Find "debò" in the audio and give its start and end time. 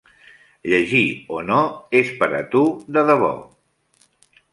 3.11-3.29